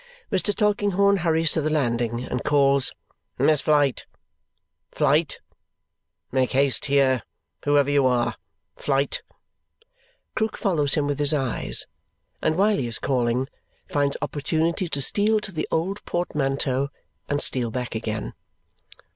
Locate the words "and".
2.23-2.43, 12.41-12.55, 17.29-17.39